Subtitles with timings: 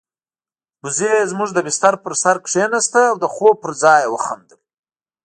[0.83, 4.59] وزې زموږ د بستر پر سر کېناسته او د خوب پر ځای يې وخندل.